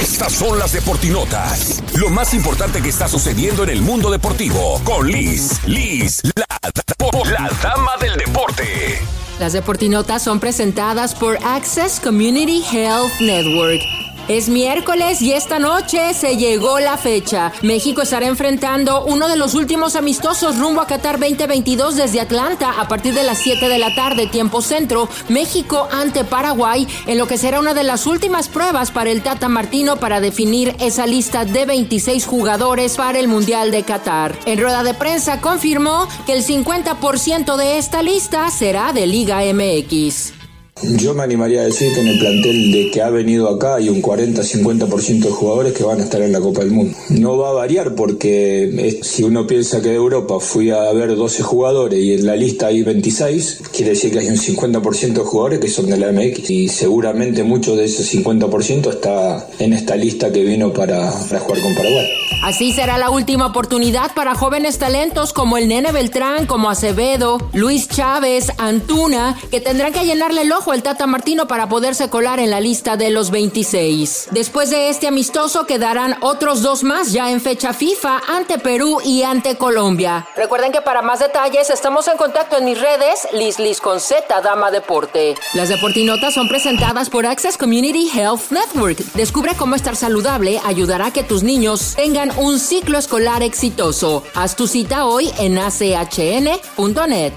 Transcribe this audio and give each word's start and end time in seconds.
Estas 0.00 0.32
son 0.32 0.58
las 0.58 0.72
deportinotas. 0.72 1.82
Lo 1.94 2.08
más 2.08 2.32
importante 2.32 2.80
que 2.80 2.88
está 2.88 3.06
sucediendo 3.06 3.64
en 3.64 3.68
el 3.68 3.82
mundo 3.82 4.10
deportivo 4.10 4.80
con 4.82 5.06
Liz, 5.06 5.60
Liz, 5.66 6.22
la, 6.36 6.46
la 7.30 7.50
dama 7.62 7.92
del 8.00 8.16
deporte. 8.16 8.98
Las 9.38 9.52
deportinotas 9.52 10.22
son 10.22 10.40
presentadas 10.40 11.14
por 11.14 11.36
Access 11.44 12.00
Community 12.00 12.62
Health 12.72 13.12
Network 13.20 13.99
es 14.30 14.48
miércoles 14.48 15.20
y 15.22 15.32
esta 15.32 15.58
noche 15.58 16.14
se 16.14 16.36
llegó 16.36 16.78
la 16.78 16.96
fecha. 16.96 17.52
México 17.62 18.02
estará 18.02 18.26
enfrentando 18.26 19.04
uno 19.04 19.26
de 19.26 19.36
los 19.36 19.54
últimos 19.54 19.96
amistosos 19.96 20.56
rumbo 20.56 20.80
a 20.80 20.86
Qatar 20.86 21.18
2022 21.18 21.96
desde 21.96 22.20
Atlanta 22.20 22.80
a 22.80 22.86
partir 22.86 23.12
de 23.12 23.24
las 23.24 23.38
7 23.38 23.68
de 23.68 23.78
la 23.78 23.92
tarde, 23.96 24.28
tiempo 24.28 24.62
centro. 24.62 25.08
México 25.28 25.88
ante 25.90 26.22
Paraguay, 26.22 26.86
en 27.06 27.18
lo 27.18 27.26
que 27.26 27.38
será 27.38 27.58
una 27.58 27.74
de 27.74 27.82
las 27.82 28.06
últimas 28.06 28.48
pruebas 28.48 28.92
para 28.92 29.10
el 29.10 29.22
Tata 29.22 29.48
Martino 29.48 29.96
para 29.96 30.20
definir 30.20 30.76
esa 30.78 31.08
lista 31.08 31.44
de 31.44 31.66
26 31.66 32.24
jugadores 32.24 32.96
para 32.96 33.18
el 33.18 33.26
Mundial 33.26 33.72
de 33.72 33.82
Qatar. 33.82 34.38
En 34.46 34.60
rueda 34.60 34.84
de 34.84 34.94
prensa 34.94 35.40
confirmó 35.40 36.06
que 36.26 36.34
el 36.34 36.44
50% 36.44 37.56
de 37.56 37.78
esta 37.78 38.00
lista 38.04 38.48
será 38.50 38.92
de 38.92 39.08
Liga 39.08 39.40
MX. 39.52 40.39
Yo 40.82 41.14
me 41.14 41.22
animaría 41.22 41.60
a 41.60 41.64
decir 41.64 41.92
que 41.92 42.00
en 42.00 42.08
el 42.08 42.18
plantel 42.18 42.72
de 42.72 42.90
que 42.90 43.02
ha 43.02 43.10
venido 43.10 43.48
acá 43.48 43.76
hay 43.76 43.88
un 43.88 44.00
40-50% 44.00 45.20
de 45.20 45.30
jugadores 45.30 45.72
que 45.72 45.84
van 45.84 46.00
a 46.00 46.04
estar 46.04 46.22
en 46.22 46.32
la 46.32 46.40
Copa 46.40 46.60
del 46.60 46.70
Mundo. 46.70 46.96
No 47.10 47.36
va 47.36 47.50
a 47.50 47.52
variar 47.52 47.94
porque 47.94 48.98
si 49.02 49.22
uno 49.22 49.46
piensa 49.46 49.82
que 49.82 49.88
de 49.88 49.94
Europa 49.94 50.40
fui 50.40 50.70
a 50.70 50.90
ver 50.92 51.16
12 51.16 51.42
jugadores 51.42 52.00
y 52.00 52.14
en 52.14 52.26
la 52.26 52.36
lista 52.36 52.68
hay 52.68 52.82
26, 52.82 53.62
quiere 53.72 53.90
decir 53.90 54.12
que 54.12 54.20
hay 54.20 54.28
un 54.28 54.36
50% 54.36 55.12
de 55.12 55.20
jugadores 55.20 55.60
que 55.60 55.68
son 55.68 55.86
de 55.90 55.98
la 55.98 56.12
MX 56.12 56.50
y 56.50 56.68
seguramente 56.68 57.42
mucho 57.42 57.76
de 57.76 57.84
ese 57.84 58.02
50% 58.02 58.90
está 58.90 59.48
en 59.58 59.72
esta 59.72 59.96
lista 59.96 60.32
que 60.32 60.42
vino 60.44 60.72
para, 60.72 61.12
para 61.28 61.40
jugar 61.40 61.60
con 61.60 61.74
Paraguay. 61.74 62.06
Así 62.42 62.72
será 62.72 62.96
la 62.96 63.10
última 63.10 63.46
oportunidad 63.46 64.14
para 64.14 64.34
jóvenes 64.34 64.78
talentos 64.78 65.34
como 65.34 65.58
el 65.58 65.68
Nene 65.68 65.92
Beltrán, 65.92 66.46
como 66.46 66.70
Acevedo, 66.70 67.36
Luis 67.52 67.86
Chávez, 67.86 68.50
Antuna, 68.56 69.36
que 69.50 69.60
tendrán 69.60 69.92
que 69.92 70.06
llenarle 70.06 70.42
el 70.42 70.52
ojo 70.52 70.69
al 70.72 70.82
Tata 70.82 71.06
Martino 71.06 71.46
para 71.46 71.68
poderse 71.68 72.08
colar 72.10 72.38
en 72.40 72.50
la 72.50 72.60
lista 72.60 72.96
de 72.96 73.10
los 73.10 73.30
26. 73.30 74.28
Después 74.30 74.70
de 74.70 74.88
este 74.88 75.08
amistoso 75.08 75.66
quedarán 75.66 76.16
otros 76.20 76.62
dos 76.62 76.82
más 76.82 77.12
ya 77.12 77.30
en 77.30 77.40
fecha 77.40 77.72
FIFA 77.72 78.20
ante 78.28 78.58
Perú 78.58 79.00
y 79.04 79.22
ante 79.22 79.56
Colombia. 79.56 80.26
Recuerden 80.36 80.72
que 80.72 80.80
para 80.80 81.02
más 81.02 81.20
detalles 81.20 81.70
estamos 81.70 82.08
en 82.08 82.16
contacto 82.16 82.56
en 82.56 82.64
mis 82.64 82.80
redes, 82.80 83.28
Liz 83.32 83.58
Liz 83.58 83.80
con 83.80 84.00
Z, 84.00 84.40
Dama 84.40 84.70
Deporte. 84.70 85.34
Las 85.54 85.68
deportinotas 85.68 86.34
son 86.34 86.48
presentadas 86.48 87.10
por 87.10 87.26
Access 87.26 87.56
Community 87.56 88.10
Health 88.12 88.50
Network. 88.50 88.98
Descubre 89.14 89.54
cómo 89.56 89.74
estar 89.74 89.96
saludable 89.96 90.60
ayudará 90.64 91.06
a 91.06 91.12
que 91.12 91.22
tus 91.22 91.42
niños 91.42 91.94
tengan 91.96 92.30
un 92.38 92.58
ciclo 92.58 92.98
escolar 92.98 93.42
exitoso. 93.42 94.22
Haz 94.34 94.56
tu 94.56 94.66
cita 94.66 95.06
hoy 95.06 95.30
en 95.38 95.58
achn.net. 95.58 97.32